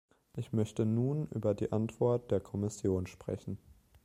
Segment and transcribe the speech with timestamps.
[0.35, 3.59] Ich möchte nun über die Antwort der Kommission sprechen.